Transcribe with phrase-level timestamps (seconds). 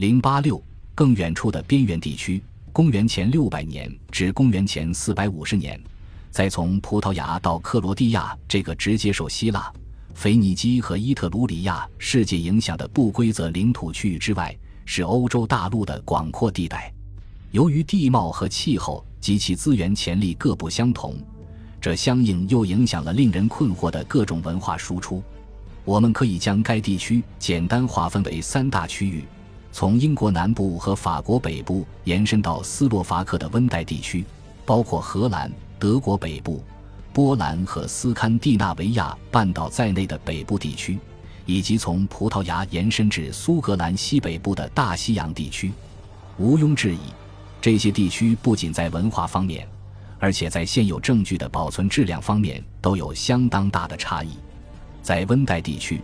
[0.00, 0.58] 零八六
[0.94, 5.78] 更远处的边缘地区，公元前六百年至公元前四百五十年，
[6.30, 9.70] 再从葡萄牙到克罗地亚这个直接受希腊、
[10.14, 16.90] 腓尼基和伊特鲁里亚世界影响的不规则领土区域之外，是欧洲大陆的广阔地带。
[17.50, 21.14] 由于地貌和气候及其资源潜力各不相同，
[21.78, 25.22] 这相应又影响了令人困惑的各种文化输出。
[25.84, 29.24] 我们可以将该地区简单划分为三大区域：
[29.72, 34.24] 从英国南部和法国北部延伸到斯洛伐克的温带地区，
[34.64, 36.62] 包括荷兰、德国北部、
[37.12, 40.98] 波兰和斯堪的纳维亚半岛在内的北部地区，
[41.46, 45.72] 以及从葡萄牙延伸至苏格兰西北部的大西洋地区。
[46.38, 46.98] 毋庸置疑。
[47.62, 49.68] 这些地区不仅在文化方面，
[50.18, 54.30] 而且在现有证据的保存质量方面都有相当大的差异。
[55.02, 56.00] 在温带地区，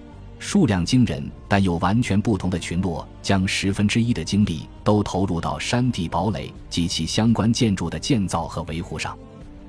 [0.46, 9.18] 数量惊人但又完全不同的群落将十分之一的精力都投入到山地堡垒及其相关建筑的建造和维护上。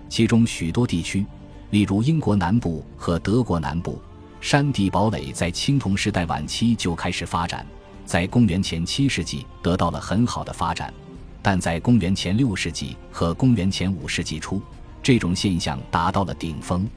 [0.07, 1.25] 其中许多地区，
[1.71, 3.99] 例如英国南部和德国南部，
[4.39, 7.65] 山地堡垒在青铜时代晚期就开始发展，
[8.05, 10.93] 在公元前七世纪得到了很好的发展。
[11.41, 14.61] 但在公元前六世纪和公元前五世纪初，
[15.01, 16.87] 这种现象达到了顶峰。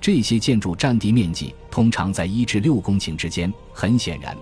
[0.00, 3.52] 这些建筑占地面积通常在一至六公顷之间。
[3.72, 4.36] 很显然，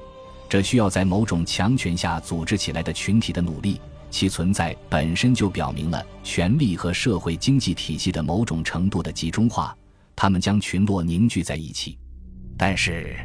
[0.48, 3.80] 这需要在某种强权下组织起来的群体的努力。
[4.11, 9.77] 其存在本身就表明了权力和社会经济体系的某种程度的集中化。
[10.14, 11.98] 他们将群落凝聚在一起，
[12.56, 13.16] 但是。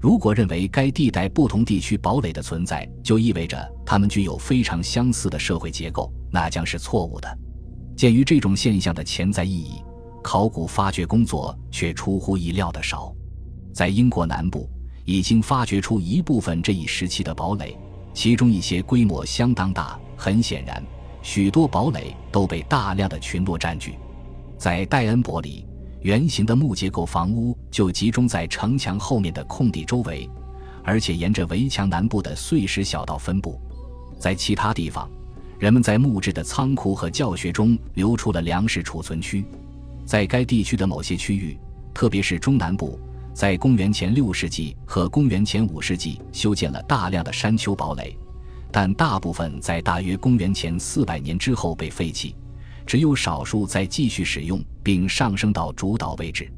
[0.00, 7.38] 如果认为该地带不同地区堡垒的存在就意味着它们具有非常相似的社会结构，那将是错误的。
[7.96, 9.82] 鉴于这种现象的潜在意义，
[10.24, 13.14] 考古发掘工作却出乎意料的少。
[13.74, 14.68] 在英国南部，
[15.04, 17.78] 已经发掘出一部分这一时期的堡垒，
[18.14, 20.00] 其中一些规模相当大。
[20.16, 20.82] 很显然，
[21.22, 23.96] 许多堡垒都被大量的群落占据。
[24.56, 25.66] 在戴恩伯里。
[26.00, 30.28] 圆形的木结构房屋就集中在城墙后面的空地周围，
[30.82, 33.58] 而且沿着围墙南部的碎石小道分布。
[34.18, 35.08] 在其他地方，
[35.58, 39.46] 人们在木质的仓库和教学中留出了粮食储存区。
[40.04, 41.58] 在该地区的某些区域，
[41.92, 42.98] 特别是中南部，
[43.32, 48.16] 在公元前六世纪和公元前五世纪修建了大量的山丘堡垒，
[48.70, 52.34] 但大部分在大约公元前四百年之后被废弃。
[52.86, 56.52] 只有少数在继续使用，并上升到主导位置。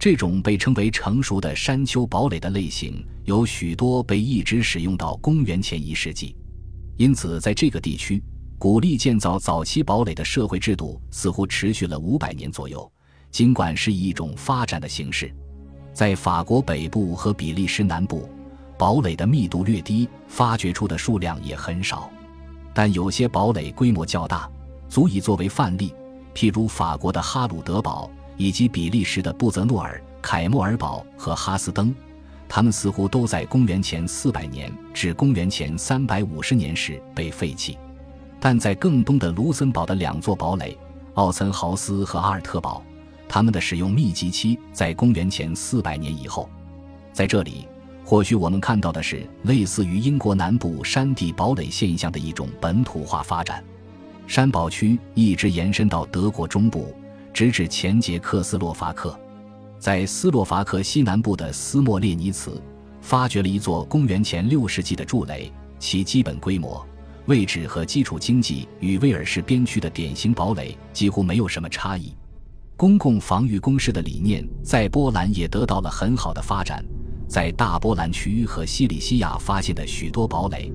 [0.00, 6.34] 这种被称为成熟的山丘堡垒的类型，有许多被一直使用到公元前一世纪。
[6.96, 8.20] 因此，在这个地区，
[8.60, 12.92] 鼓励建造早期堡垒的社会制度似乎持续了五百年左右，
[13.30, 15.34] 尽管是以一种发展的形式。
[15.94, 18.28] 在法国北部和比利时南部，
[18.76, 22.10] 堡垒的密度略低，发掘出的数量也很少，
[22.74, 24.46] 但有些堡垒规模较大。
[24.90, 25.94] 足以作为范例，
[26.34, 31.94] 譬如法国的哈鲁德堡，以及比利时的布泽诺尔、凯莫尔堡和哈斯登，
[32.46, 37.78] 他们似乎都在公元前四百年至公元前三百五十年时被废弃。
[38.40, 40.76] 但在更东的卢森堡的两座堡垒——
[41.14, 42.82] 奥岑豪斯和阿尔特堡，
[43.28, 46.48] 他们的使用密集期在公元前四百年以后。
[47.12, 47.68] 在这里，
[48.04, 53.62] 或许我们看到的是类似于英国南部山地堡垒现象的一种本土化发展。
[54.26, 56.94] 山堡区一直延伸到德国中部，
[57.34, 59.18] 直至前捷克斯洛伐克。
[59.78, 62.62] 在斯洛伐克西南部的斯莫列尼茨，
[63.00, 66.86] 发掘了一座公元前六世纪的筑垒，其基本规模、
[67.30, 72.12] 位置和基础经济与威尔士边区的典型堡垒几乎没有什么差异。
[72.76, 76.84] 公共防御工事的理念在波兰也得到了很好的发展。
[77.28, 80.72] 在大波兰区和西里西亚发现的许多堡垒。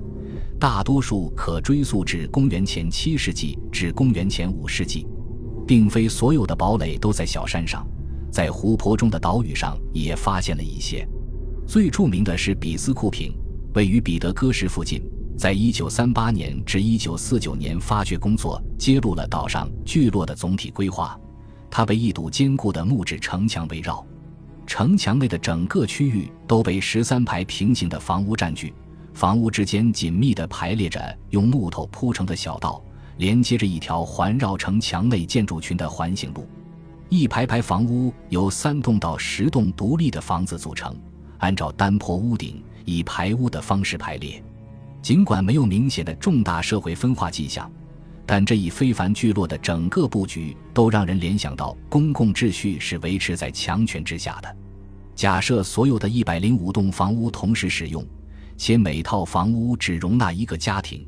[0.58, 5.06] 大多数可追溯至公元前七世纪至公元前五世纪，
[5.66, 7.86] 并非所有的堡垒都在小山上，
[8.32, 11.06] 在湖泊中的岛屿上也发现了一些。
[11.66, 13.34] 最著名的是比斯库平，
[13.74, 15.02] 位于彼得戈什附近。
[15.36, 21.18] 在一九三八年至一九四九年，发掘工作揭露了岛上聚落的总体规划。
[21.70, 24.04] 它被一堵坚固的木质城墙围绕，
[24.66, 28.72] 城墙内的整个区域都被十三排平行的房屋占据。
[29.12, 32.82] 房屋之间紧密地排列着用木头铺成的小道，
[33.18, 36.48] 连接着一条环绕城墙内建筑群的环形路。
[37.10, 40.96] 一排排房屋由三栋到十栋独立的房子组成，
[41.38, 44.42] 按照单坡屋顶以排屋的方式排列。
[45.02, 47.70] 尽管没有明显的重大社会分化迹象，
[48.24, 54.56] 但这一非凡聚落的整个布局都让人联想到公共秩序是维持在强权之下的。
[55.14, 58.04] 假设所有的一百零五栋房屋同时使用。
[58.58, 61.06] 且每套房屋只容纳一个家庭，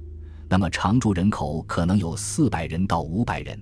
[0.50, 3.58] 那么常住人口可能有四百人到五百人。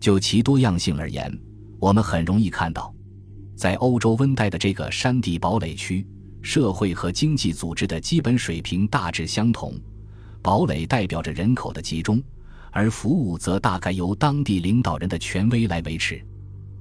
[0.00, 1.32] 就其多样性而言，
[1.78, 2.92] 我们很容易看到，
[3.54, 6.04] 在欧洲温带的这个山地堡垒区，
[6.42, 9.74] 社会和经济组织的基本水平大致相同。
[10.42, 12.20] 堡垒代表着人口的集中，
[12.70, 16.20] 而服务则大概由当地领导人的权威来维持。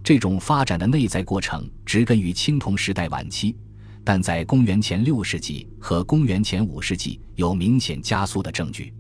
[0.04, 3.56] 这种发展的内在过程植根于青铜时代晚期。
[4.04, 8.92] 但在公元前六世纪和公元前五世纪有明显加速的证据，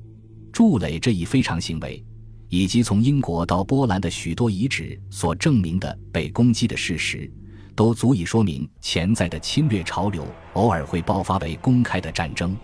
[0.54, 2.06] 筑垒这一非常行为，
[2.50, 7.28] 以及从英国到波兰的许多遗址所证明的被攻击的事实，
[7.76, 12.56] 都足以说明潜在的侵略潮流偶尔会爆发为公开的战争。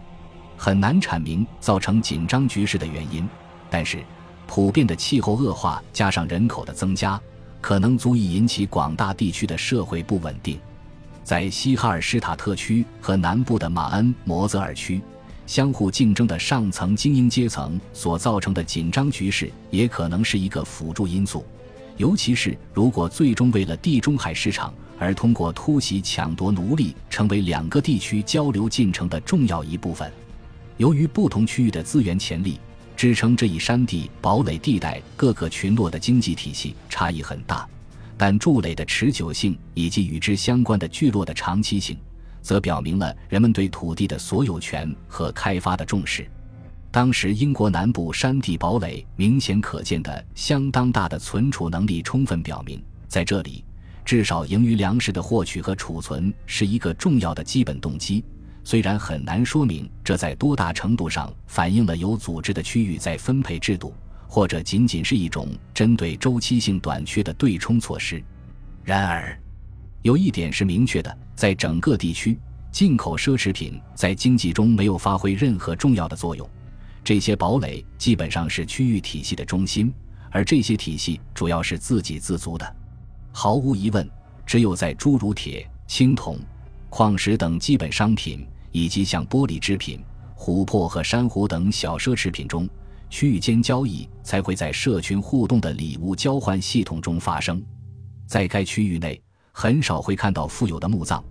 [0.56, 3.28] 很难阐明造成紧张局势的原因，
[3.70, 4.04] 但是
[4.48, 7.20] 普遍的气候恶化加上人口的增加，
[7.62, 10.60] 可能足以引起广大地区的社会不稳定。
[11.24, 15.02] 在西哈尔施塔特区和南部的马恩摩泽尔区，
[15.46, 21.46] 相互竞争的上层精英阶层所造成的紧张局势，也可能是一个辅助因素。
[21.98, 30.12] 尤其是如果最终为了地中海市场而通过突袭抢夺奴隶，成为两个地区交流进程的重要一部分。
[30.78, 32.60] 由于不同区域的资源潜力，
[32.96, 37.68] 支撑这一山地堡垒地带各个群落的经济体系差异很大。
[38.20, 41.96] 但筑垒的持久性以及与之相关的聚落的长期性，
[42.42, 46.28] 则表明了人们对土地的所有权和开发的重视。
[46.90, 53.64] 当时英国南部山地堡垒明显可见的相当大的存储能力，充分表明在这里，
[54.08, 58.24] 至少盈余粮食的获取和储存是一个重要的基本动机。
[58.64, 63.94] 虽然很难说明这在多大程度上反映了有组织的区域再分配制度。
[64.30, 68.22] 或者仅仅是一种针对周期性短缺的对冲措施。
[68.84, 69.38] 然而，
[70.02, 72.38] 有一点是明确的：在整个地区，
[72.70, 76.48] 进口奢侈品在经济中没有发挥任何重要的作用。
[77.06, 79.94] 这些堡垒基本上是区域体系的中心，
[80.30, 82.76] 而这些体系主要是自给自足的。
[83.40, 84.10] 毫无疑问，
[84.48, 86.40] 只有在诸如铁、青铜、
[86.90, 90.04] 矿石等基本商品，以及像玻璃制品、
[90.36, 92.68] 琥珀和珊瑚等小奢侈品中。
[93.12, 97.64] 区域间交易才会在社群互动的礼物交换系统中发生。
[98.26, 101.24] 在该区域内，很少会看到富有的墓葬，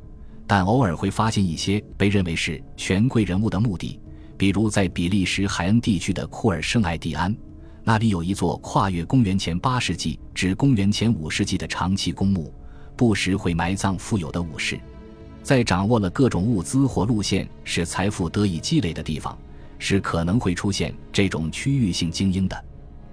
[0.46, 3.98] 但偶尔会发现一些被认为是权贵人物的墓地，
[4.38, 7.36] 比如在比利时海恩地区的库尔圣艾蒂安，
[7.88, 12.52] 那里有一座跨越公元前八世纪至公元前五世纪的长期公墓，
[12.96, 14.76] 不时会埋葬富有的武士。
[15.40, 19.38] 在掌握了各种物资或路线使财富得以积累的地方。
[19.78, 22.64] 是可能会出现这种区域性精英的。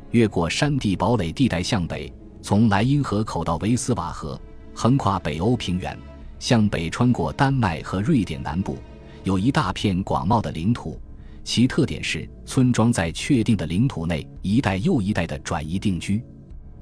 [0.10, 2.12] 越过山地堡垒地带向北，
[2.42, 4.42] 从莱茵河口到维斯瓦河，
[4.74, 5.96] 横跨北欧平原，
[6.40, 8.78] 向北穿过丹麦和瑞典南部，
[9.24, 11.00] 有一大片广袤的领土。
[11.44, 16.22] 其特点是村庄在确定的领土内一代又一代的转移定居。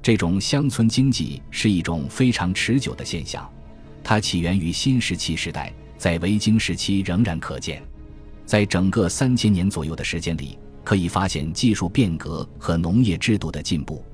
[0.00, 3.48] 这种乡村经济是一种非常持久的现象，
[4.02, 7.82] 它起源于新石器时代，在维京时期仍然可见。
[8.44, 14.04] 在整个三千年左右的时间里，可以发现技术变革和农业制度的进步，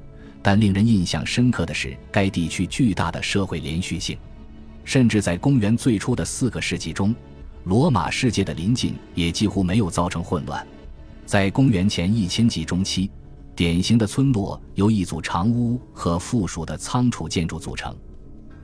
[0.43, 4.17] 但令人印象深刻的是该地区巨大的社会连续性。
[4.85, 7.15] 甚至在公元最初的四个世纪中，
[7.65, 10.67] 罗马世界的临近也几乎没有造成混乱。
[11.27, 13.11] 在公元前一千纪中期，
[13.55, 17.95] 典型的村落由一组长屋和附属的仓储建筑组成，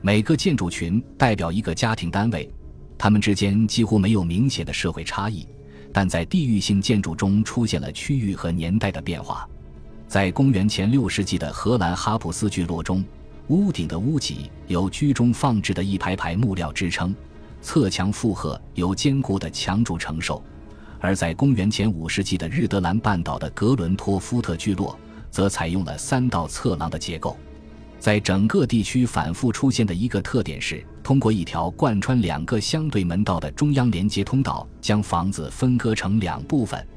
[0.01, 2.51] 每个建筑群代表一个家庭单位，
[2.97, 5.47] 它们之间几乎没有明显的社会差异。
[5.93, 9.47] 但在地域性建筑中出现了区域和年代的变化。
[10.09, 13.01] 在公元前六世纪的荷兰哈普斯聚落中，
[13.47, 17.15] 屋顶的屋脊由居中放置的一排排木料支撑，
[17.65, 20.39] 侧墙负荷由坚固的墙柱承受；
[20.99, 24.95] 而在公元前五世纪的日德兰半岛的格伦托夫特聚落，
[25.31, 27.35] 则采用了三道侧廊的结构。
[27.99, 36.87] 在整个地区反复出现的一个特点是，通过一条贯穿两个相对门道的中央连接通道，将房子分割成两部分。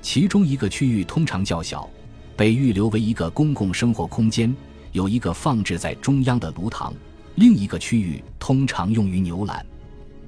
[0.00, 1.86] 其中一个区域通常较小，
[2.34, 4.56] 被预留为一个公共生活空间，
[4.92, 6.90] 有一个放置在中央的炉膛；
[7.34, 9.64] 另一个区域通常用于牛栏。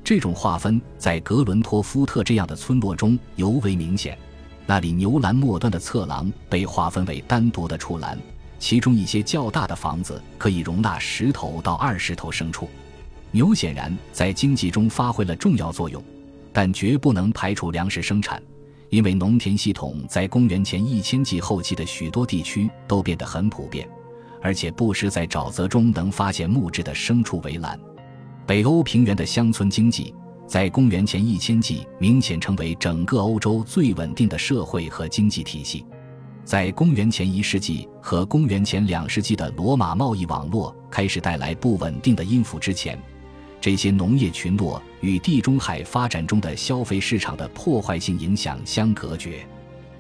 [0.09, 4.17] 这种划分在格伦托夫特这样的村落中尤为明显，
[4.65, 8.19] 那里牛栏末端的侧廊被划分为单独的畜栏。
[8.59, 12.71] 其中一些较大的房子可以容纳十头到二十头牲畜，
[13.33, 16.03] 牛显然在经济中发挥了重要作用，
[16.55, 18.43] 但绝不能排除粮食生产，
[18.88, 23.87] 因为农田系统在公元前一千纪后期的许多地区都变得很普遍，
[24.41, 27.79] 而且不时在沼泽中能发现木质的牲畜围栏。
[28.49, 30.14] 北欧平原的乡村经济
[30.47, 35.85] 在公元前一千纪明显成为整个欧洲最稳定的社会和经济体系。
[36.47, 42.99] 在公元前一世纪和公元前两世纪的罗马贸易网络开始带来不稳定的音符之前，
[43.61, 49.47] 这些农业群落与地中海发展中的消费市场的破坏性影响相隔绝。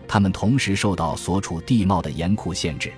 [0.08, 2.94] 他们同时受到所处地貌的严酷限制，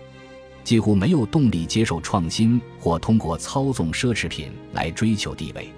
[0.63, 5.69] 几乎没有动力接受创新或通过操纵奢侈品来追求地位。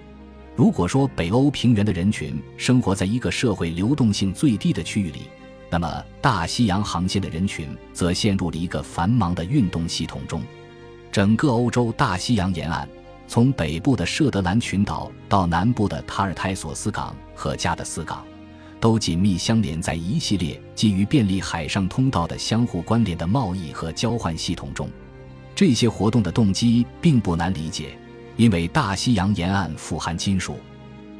[0.55, 5.23] 如果说北欧平原的人群生活在一个社会流动性最低的区域里，
[5.71, 10.43] 那么大西洋航线的人群则陷入了一个繁忙的运动系统中。
[11.11, 12.87] 整个欧洲大西洋沿岸，
[13.27, 18.23] 从北部的舍德兰群岛到南部的塔尔泰索斯港和加的斯港。
[18.83, 24.91] 都紧密相连在一系列基于便利海上通道的相互关联的贸易和交换系统中。
[25.55, 27.97] 这些活动的动机并不难理解，
[28.37, 30.57] 因为大西洋沿岸富含金属。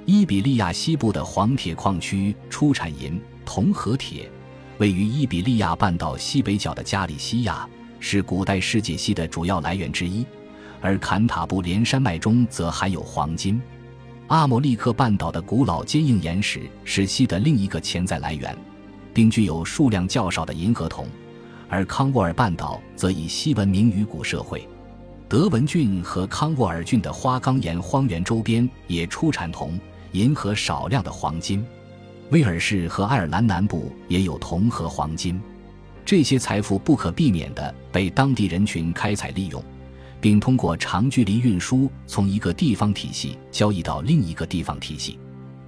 [0.07, 4.28] 伊比利亚西部的黄铁矿区出产银、铜和铁。
[4.78, 7.69] 位于伊比利亚半岛西北角的加利西亚
[8.00, 10.26] 是古代世界锡的主要来源之一，
[10.81, 13.62] 而坎塔布连山脉中则含有黄金。
[14.29, 18.57] 阿莫利克半岛的古老坚硬岩石是锡的另一个潜在来源，
[19.12, 21.07] 并具有数量较少的银和铜，
[21.69, 24.67] 而康沃尔半岛则以锡闻名于古社会。
[25.29, 29.79] 德文郡和康沃尔郡的花岗岩荒原周边也出产铜、
[30.12, 31.64] 银和少量的黄金。
[32.31, 35.41] 威尔士和爱尔兰南部也有铜和黄金，
[36.07, 39.62] 这些财富不可避免地被当地人群开采利用。
[40.23, 45.19] 并通过长距离运输从一个地方体系交易到另一个地方体系。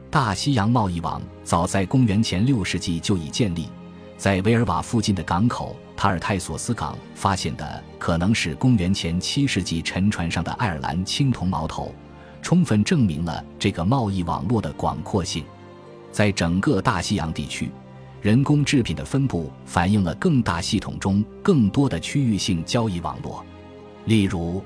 [0.08, 3.68] 大西洋贸易网早在公元前六世纪就已建立，
[4.16, 11.92] 在维尔瓦附近的港口塔尔泰索斯港发现的可能是公元前七世纪沉船上的爱尔兰青铜矛头，
[12.40, 15.44] 充分证明了这个贸易网络的广阔性。
[16.12, 17.72] 在整个大西洋地区，
[18.22, 23.44] 人工制品的分布反映了更大系统中更多的区域性交易网络。
[24.06, 24.62] 例如，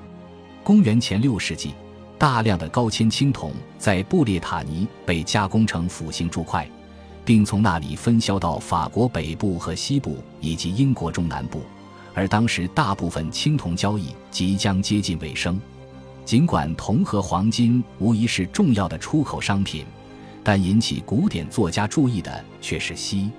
[0.63, 1.73] 公元前六世纪，
[2.17, 6.69] 大量的高铅青铜在布列塔尼被加工成斧形铸块，
[7.23, 11.61] 并从那里分销到法国北部和西部以及英国中南部。
[12.13, 15.59] 而当时大部分青铜交易即将接近尾声。
[16.25, 19.85] 尽管铜和黄金无疑是重要的出口商品，
[20.43, 23.31] 但引起古典作家注意的却是锡。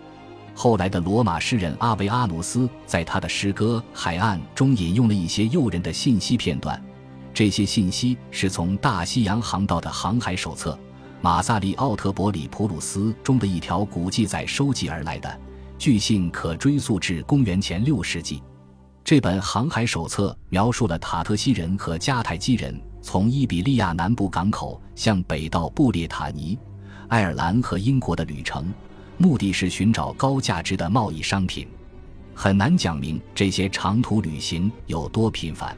[0.55, 6.83] 后来的罗马诗人阿维阿努斯在他的诗歌《海岸》中引用了一些诱人的信息片段，
[7.33, 10.73] 这些信息是从大西洋航道的航海手册
[11.23, 15.41] 《马萨利奥特伯里普鲁斯》中的一条古记载收集而来的，
[15.79, 18.43] 据信可追溯至公元前六世纪。
[19.03, 26.59] 这本航海手册描述了塔特西人和迦太基人从伊比利亚南部港口向北到布列塔尼、
[27.09, 28.71] 爱尔兰和英国的旅程。
[29.21, 31.69] 目的是寻找高价值的贸易商品，
[32.35, 35.77] 很难讲明这些长途旅行有多频繁，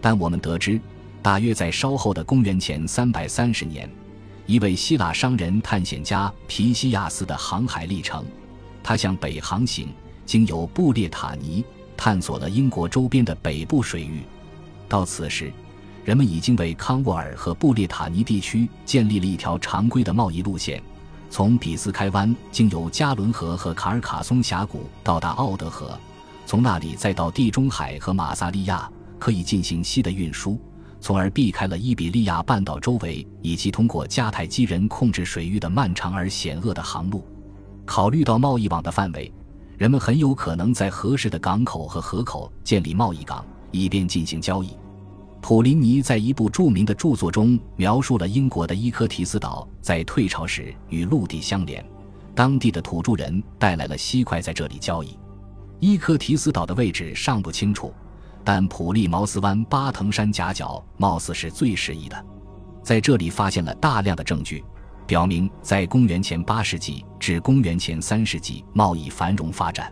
[0.00, 0.80] 但我们得知，
[1.20, 3.90] 大约在稍后的公元前三百三十年，
[4.46, 8.24] 一位希腊商人探险家皮西亚斯的航海历程，
[8.80, 9.88] 他向北航行，
[10.24, 11.64] 经由布列塔尼，
[11.96, 14.22] 探索了英国周边的北部水域。
[14.88, 15.52] 到此时，
[16.04, 20.80] 人们已经为康沃尔和布列塔尼地区建立了一条常规的贸易路线。
[21.30, 25.98] 从比斯开湾经由加伦河和卡尔卡松峡谷到达奥德河，
[26.46, 30.58] 从那里再到地中海和马萨利亚，可以进行西的运输，
[31.00, 37.22] 从而避开了伊比利亚半岛周围以及通过迦太基人控制水域的漫长而险恶的航路。
[37.84, 39.32] 考虑到贸易网的范围，
[39.76, 44.70] 人们很有可能在合适的港口和河口建立贸易港，以便进行交易。
[45.40, 51.84] 普林尼在一部著名的著作中描述了英国的伊科提斯岛在退潮时与陆地相连，
[52.34, 55.16] 当地的土著人带来了锡块在这里交易。
[55.80, 57.94] 伊科提斯岛的位置尚不清楚，
[58.44, 62.26] 但普利茅斯湾巴腾山夹角貌似是最适宜的。
[62.82, 64.62] 在这里发现了大量的证据，
[65.06, 69.90] 表明在公元前八世纪至公元前三世纪贸易繁荣发展。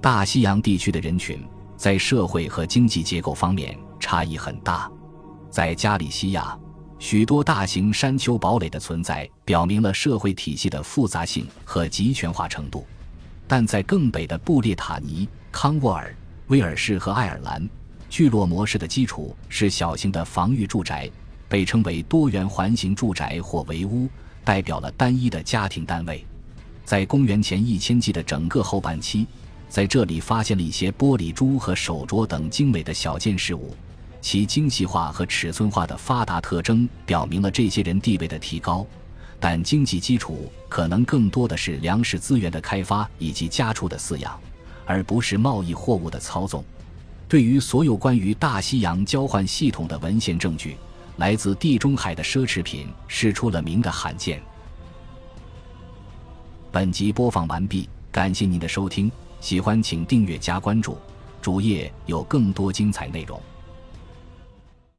[0.00, 1.42] 大西洋地区的人群
[1.76, 3.76] 在社会和经济结构方面。
[3.98, 4.90] 差异很大，
[5.50, 6.58] 在加利西亚，
[6.98, 12.84] 许多大型山丘堡垒的存在表明了社会体系的复杂性和集权化程度；
[13.46, 16.14] 但在更北的布列塔尼、康沃尔、
[16.48, 17.68] 威尔士和爱尔兰，
[18.08, 21.10] 聚落模式的基础是小型的防御住宅，
[21.48, 24.08] 被称为多元环形住宅或围屋，
[24.44, 26.24] 代表了单一的家庭单位。
[26.84, 29.26] 在公元前一千纪的整个后半期，
[29.68, 33.74] 在这里发现了一些玻璃珠和手镯等精美的小件事物。
[34.24, 38.86] 其精细化和尺寸化的发达特征表明了这些人地位的提高，
[39.38, 44.40] 但经济基础可能更多的是粮食资源的开发以及家畜的饲养，
[44.86, 46.64] 而不是贸易货物的操纵。
[47.28, 50.78] 对于所有关于大西洋交换系统的文献证据，
[51.18, 54.40] 来自地中海的奢侈品是出了名的罕见。
[56.72, 59.12] 本集播放完毕，感谢您的收听，
[59.42, 60.96] 喜欢请订阅加关注，
[61.42, 63.38] 主页有更多精彩内容。